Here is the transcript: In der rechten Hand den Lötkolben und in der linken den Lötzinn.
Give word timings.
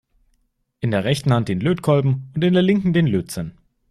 In 0.79 0.89
der 0.89 1.03
rechten 1.03 1.31
Hand 1.31 1.47
den 1.47 1.59
Lötkolben 1.59 2.31
und 2.33 2.43
in 2.43 2.53
der 2.55 2.63
linken 2.63 2.91
den 2.91 3.05
Lötzinn. 3.05 3.51